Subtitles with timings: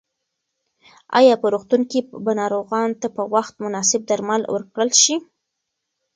[1.19, 5.15] ایا په روغتون کې به ناروغانو ته په وخت مناسب درمل ورکړل شي؟